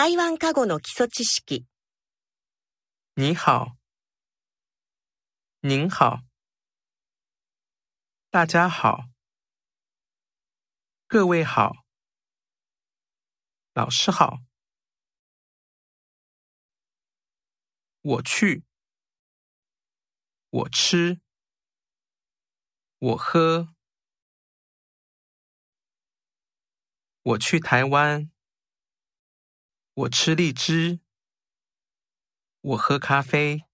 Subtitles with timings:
[0.00, 1.66] 台湾カゴの基礎知識。
[3.16, 3.76] 你好，
[5.62, 6.20] 您好，
[8.30, 9.06] 大家好，
[11.08, 11.84] 各位好，
[13.74, 14.38] 老师好。
[18.02, 18.62] 我去，
[20.50, 21.20] 我吃，
[23.00, 23.74] 我喝，
[27.22, 28.30] 我去台湾。
[30.02, 31.00] 我吃荔枝，
[32.60, 33.67] 我喝咖啡。